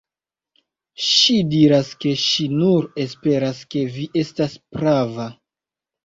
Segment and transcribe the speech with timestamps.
[1.07, 5.27] Ŝi diras, ke ŝi nur esperas, ke vi estas prava.